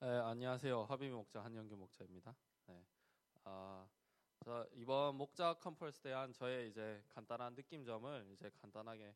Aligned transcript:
네, 0.00 0.06
안녕하세요. 0.06 0.84
하비미 0.84 1.10
목자 1.12 1.42
한영규 1.42 1.76
목자입니다. 1.76 2.34
네. 2.66 2.84
아, 3.44 3.88
저 4.44 4.66
이번 4.74 5.16
목자 5.16 5.54
컨퍼런스 5.54 6.00
대한 6.00 6.32
저의 6.32 6.68
이제 6.68 7.02
간단한 7.08 7.54
느낌점을 7.54 8.28
이제 8.32 8.50
간단하게 8.60 9.14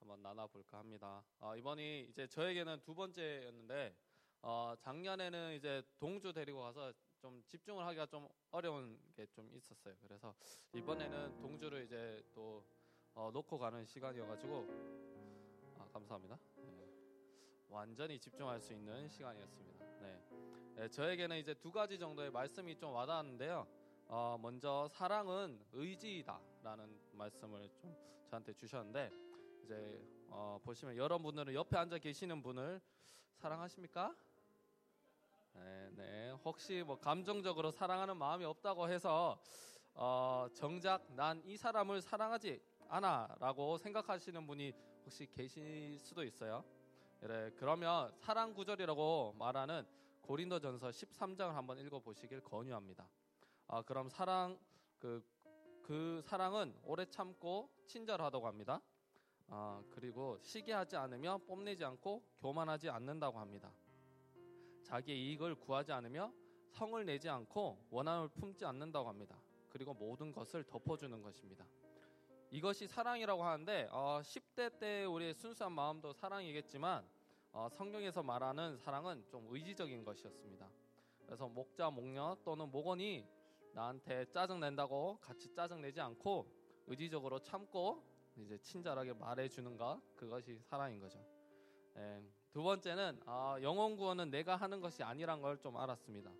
한번 0.00 0.22
나눠볼까 0.22 0.78
합니다. 0.78 1.22
아, 1.38 1.54
이번이 1.56 2.06
이제 2.10 2.26
저에게는 2.26 2.80
두 2.82 2.94
번째였는데 2.94 3.94
어, 4.42 4.74
작년에는 4.80 5.54
이제 5.54 5.82
동주 5.98 6.32
데리고 6.32 6.60
가서 6.62 6.92
좀 7.20 7.42
집중을 7.46 7.86
하기가 7.86 8.06
좀 8.06 8.28
어려운 8.50 8.98
게 9.16 9.26
좀 9.34 9.48
있었어요. 9.54 9.94
그래서 10.02 10.34
이번에는 10.74 11.38
동주를 11.40 11.84
이제 11.84 12.22
또 12.34 12.64
어, 13.14 13.30
놓고 13.32 13.56
가는 13.58 13.84
시간이어가지고 13.84 14.66
아, 15.78 15.88
감사합니다. 15.92 16.36
네. 16.56 16.83
완전히 17.78 18.20
집중할 18.20 18.60
수 18.60 18.72
있는 18.72 19.08
시간이었습니다. 19.08 19.84
네. 20.00 20.20
네, 20.76 20.88
저에게는 20.88 21.38
이제 21.38 21.54
두 21.54 21.72
가지 21.72 21.98
정도의 21.98 22.30
말씀이 22.30 22.76
좀 22.76 22.92
와닿았는데요. 22.92 23.66
어, 24.06 24.38
먼저 24.40 24.86
사랑은 24.92 25.60
의지이다라는 25.72 27.00
말씀을 27.12 27.68
좀 27.80 27.96
저한테 28.28 28.52
주셨는데 28.54 29.10
이제 29.64 30.06
어, 30.28 30.60
보시면 30.62 30.96
여러분들은 30.96 31.52
옆에 31.54 31.76
앉아 31.76 31.98
계시는 31.98 32.42
분을 32.42 32.80
사랑하십니까? 33.38 34.14
네, 35.54 35.90
네. 35.96 36.30
혹시 36.44 36.84
뭐 36.86 36.96
감정적으로 37.00 37.72
사랑하는 37.72 38.16
마음이 38.16 38.44
없다고 38.44 38.88
해서 38.88 39.40
어, 39.94 40.46
정작 40.54 41.12
난 41.14 41.42
이 41.44 41.56
사람을 41.56 42.02
사랑하지 42.02 42.60
않아라고 42.88 43.78
생각하시는 43.78 44.46
분이 44.46 44.72
혹시 45.04 45.26
계실 45.26 45.98
수도 45.98 46.22
있어요. 46.22 46.64
그래, 47.24 47.50
그러면 47.56 48.12
사랑 48.18 48.52
구절이라고 48.52 49.36
말하는 49.38 49.86
고린도전서 50.20 50.90
13장을 50.90 51.52
한번 51.52 51.78
읽어 51.78 51.98
보시길 51.98 52.42
권유합니다. 52.42 53.08
아, 53.66 53.80
그럼 53.80 54.10
사랑 54.10 54.58
그, 54.98 55.24
그 55.82 56.20
사랑은 56.22 56.74
오래 56.82 57.06
참고 57.06 57.70
친절하다고 57.86 58.46
합니다. 58.46 58.82
아, 59.48 59.82
그리고 59.88 60.36
시기하지 60.42 60.96
않으며 60.96 61.38
뽐내지 61.46 61.82
않고 61.82 62.22
교만하지 62.40 62.90
않는다고 62.90 63.38
합니다. 63.38 63.72
자기의 64.82 65.18
이익을 65.18 65.54
구하지 65.54 65.92
않으며 65.92 66.30
성을 66.72 67.02
내지 67.06 67.30
않고 67.30 67.86
원함을 67.88 68.28
품지 68.34 68.66
않는다고 68.66 69.08
합니다. 69.08 69.40
그리고 69.70 69.94
모든 69.94 70.30
것을 70.30 70.62
덮어주는 70.64 71.22
것입니다. 71.22 71.64
이것이 72.50 72.86
사랑이라고 72.86 73.42
하는데 73.42 73.88
어, 73.90 74.20
10대 74.22 74.78
때 74.78 75.04
우리의 75.06 75.32
순수한 75.32 75.72
마음도 75.72 76.12
사랑이겠지만 76.12 77.13
어, 77.56 77.68
성경에서 77.70 78.20
말하는 78.20 78.76
사랑은 78.78 79.24
좀 79.28 79.46
의지적인 79.48 80.04
것이었습니다. 80.04 80.68
그래서 81.24 81.48
목자, 81.48 81.88
목녀 81.88 82.36
또는 82.44 82.68
목원이 82.68 83.24
나한테 83.72 84.24
짜증 84.32 84.58
낸다고 84.58 85.18
같이 85.20 85.54
짜증 85.54 85.80
내지 85.80 86.00
않고 86.00 86.48
의지적으로 86.88 87.38
참고 87.38 88.02
이제 88.36 88.58
친절하게 88.58 89.12
말해주는 89.12 89.76
것 89.76 90.00
그것이 90.16 90.58
사랑인 90.64 90.98
거죠. 90.98 91.24
예, 91.96 92.20
두 92.50 92.64
번째는 92.64 93.20
어, 93.24 93.54
영혼 93.62 93.96
구원은 93.96 94.30
내가 94.30 94.56
하는 94.56 94.80
것이 94.80 95.04
아니란 95.04 95.40
걸 95.40 95.56
좀 95.60 95.76
알았습니다. 95.76 96.32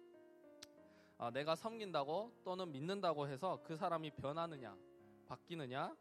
어, 1.18 1.30
내가 1.30 1.54
섬긴다고 1.54 2.40
또는 2.42 2.72
믿는다고 2.72 3.28
해서 3.28 3.62
그 3.62 3.76
사람이 3.76 4.10
변하느냐, 4.16 4.76
바뀌느냐, 5.26 5.96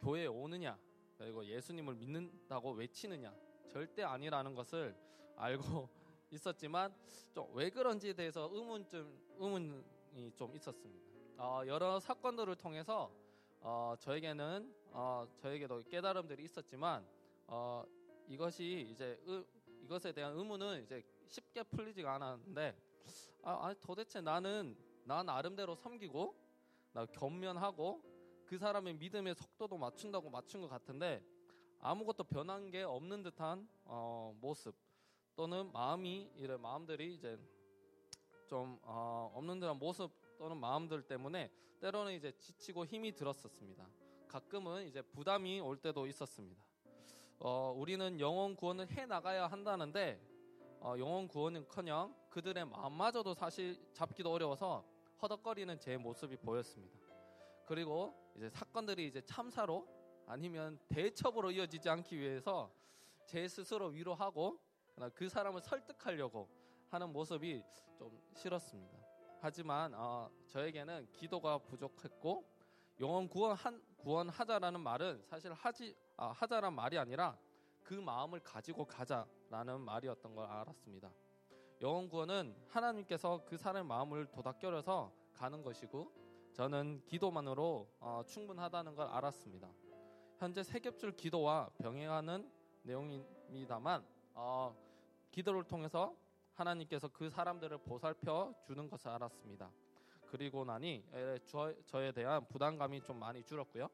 교회에 0.00 0.26
오느냐, 0.26 0.76
그리고 1.16 1.46
예수님을 1.46 1.94
믿는다고 1.94 2.72
외치느냐, 2.72 3.32
절대 3.68 4.02
아니라는 4.02 4.54
것을 4.54 4.96
알고 5.36 5.88
있었지만 6.30 6.94
좀 7.32 7.50
왜 7.52 7.70
그런지에 7.70 8.12
대해서 8.12 8.48
의문좀 8.52 9.36
의문이 9.38 10.32
좀 10.34 10.54
있었습니다. 10.56 11.04
어, 11.38 11.62
여러 11.66 12.00
사건들을 12.00 12.56
통해서 12.56 13.10
어, 13.60 13.94
저에게는 13.98 14.74
어, 14.92 15.26
저에게도 15.36 15.82
깨달음들이 15.88 16.44
있었지만 16.44 17.06
어, 17.46 17.84
이것이 18.26 18.88
이제 18.90 19.20
의, 19.26 19.44
이것에 19.82 20.12
대한 20.12 20.32
의문은 20.36 20.82
이제 20.84 21.02
쉽게 21.26 21.62
풀리지가 21.64 22.14
않았는데 22.14 22.74
아, 23.42 23.66
아니 23.66 23.78
도대체 23.80 24.20
나는 24.20 24.76
나 25.04 25.22
나름대로 25.22 25.74
섬기고 25.74 26.34
나 26.92 27.04
겸면하고 27.06 28.02
그 28.46 28.56
사람의 28.56 28.94
믿음의 28.94 29.34
속도도 29.34 29.76
맞춘다고 29.76 30.30
맞춘 30.30 30.62
것 30.62 30.68
같은데 30.68 31.22
아무것도 31.86 32.24
변한 32.24 32.68
게 32.72 32.82
없는 32.82 33.22
듯한 33.22 33.68
어, 33.84 34.36
모습 34.40 34.74
또는 35.36 35.70
마음이 35.70 36.32
이래 36.34 36.56
마음들이 36.56 37.14
이제 37.14 37.38
좀 38.48 38.80
어, 38.82 39.30
없는 39.32 39.60
듯한 39.60 39.78
모습 39.78 40.10
또는 40.36 40.56
마음들 40.56 41.02
때문에 41.02 41.48
때로는 41.80 42.14
이제 42.14 42.32
지치고 42.40 42.86
힘이 42.86 43.14
들었었습니다. 43.14 43.88
가끔은 44.26 44.88
이제 44.88 45.00
부담이 45.00 45.60
올 45.60 45.76
때도 45.76 46.08
있었습니다. 46.08 46.60
어, 47.38 47.72
우리는 47.76 48.18
영혼 48.18 48.56
구원을 48.56 48.90
해 48.90 49.06
나가야 49.06 49.46
한다는데 49.46 50.20
어, 50.80 50.96
영혼 50.98 51.28
구원은커녕 51.28 52.16
그들의 52.30 52.64
마음마저도 52.64 53.34
사실 53.34 53.78
잡기도 53.92 54.32
어려워서 54.32 54.84
허덕거리는 55.22 55.78
제 55.78 55.96
모습이 55.96 56.36
보였습니다. 56.38 56.98
그리고 57.64 58.12
이제 58.34 58.50
사건들이 58.50 59.06
이제 59.06 59.20
참사로 59.20 59.95
아니면 60.26 60.78
대첩으로 60.88 61.52
이어지지 61.52 61.88
않기 61.88 62.18
위해서 62.18 62.70
제 63.24 63.46
스스로 63.46 63.86
위로하고 63.86 64.58
그 65.14 65.28
사람을 65.28 65.60
설득하려고 65.60 66.48
하는 66.90 67.12
모습이 67.12 67.62
좀 67.96 68.20
싫었습니다. 68.34 68.96
하지만 69.40 69.92
어, 69.94 70.28
저에게는 70.48 71.08
기도가 71.12 71.58
부족했고 71.58 72.44
영혼 73.00 73.28
구원 73.28 73.56
구원하자라는 73.98 74.80
말은 74.80 75.22
사실 75.26 75.52
하지 75.52 75.94
아, 76.16 76.28
하자란 76.28 76.72
말이 76.72 76.98
아니라 76.98 77.38
그 77.82 77.94
마음을 77.94 78.40
가지고 78.40 78.84
가자라는 78.84 79.80
말이었던 79.80 80.34
걸 80.34 80.46
알았습니다. 80.46 81.12
영혼 81.82 82.08
구원은 82.08 82.56
하나님께서 82.68 83.44
그 83.44 83.56
사람의 83.56 83.84
마음을 83.84 84.26
도닥겨려서 84.26 85.12
가는 85.34 85.62
것이고 85.62 86.10
저는 86.54 87.02
기도만으로 87.06 87.86
어, 88.00 88.22
충분하다는 88.26 88.94
걸 88.94 89.06
알았습니다. 89.08 89.68
현재 90.38 90.62
세 90.62 90.78
겹줄 90.78 91.16
기도와 91.16 91.70
병행하는 91.78 92.50
내용입니다만 92.82 94.04
어, 94.34 94.76
기도를 95.30 95.64
통해서 95.64 96.14
하나님께서 96.54 97.08
그 97.08 97.30
사람들을 97.30 97.78
보살펴 97.78 98.54
주는 98.66 98.88
것을 98.88 99.08
알았습니다. 99.08 99.70
그리고 100.26 100.64
나니 100.64 101.04
저, 101.46 101.72
저에 101.86 102.12
대한 102.12 102.46
부담감이 102.48 103.02
좀 103.02 103.18
많이 103.18 103.42
줄었고요. 103.44 103.88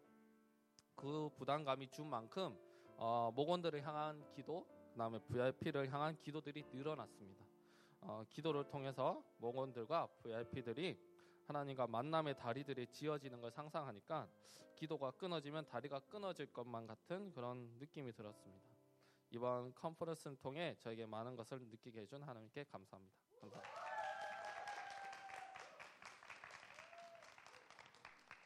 그 0.97 1.31
부담감이 1.37 1.89
준 1.91 2.09
만큼 2.09 2.57
어, 2.97 3.31
목원들을 3.35 3.83
향한 3.87 4.25
기도, 4.33 4.67
그다음에 4.93 5.19
VIP를 5.21 5.93
향한 5.93 6.17
기도들이 6.21 6.65
늘어났습니다. 6.73 7.45
어, 8.01 8.25
기도를 8.29 8.65
통해서 8.65 9.23
목원들과 9.39 10.09
VIP들이 10.23 10.99
하나님과 11.47 11.87
만남의 11.87 12.37
다리들이 12.37 12.87
지어지는 12.89 13.41
걸 13.41 13.51
상상하니까 13.51 14.29
기도가 14.75 15.11
끊어지면 15.13 15.67
다리가 15.67 16.01
끊어질 16.01 16.53
것만 16.53 16.87
같은 16.87 17.33
그런 17.33 17.79
느낌이 17.79 18.13
들었습니다. 18.13 18.69
이번 19.31 19.75
컨퍼런스를 19.75 20.37
통해 20.37 20.77
저에게 20.79 21.07
많은 21.07 21.37
것을 21.37 21.61
느끼게 21.61 22.03
해준 22.03 22.23
하나님께 22.23 22.65
감사합니다. 22.65 23.17
감사합니다. 23.41 23.92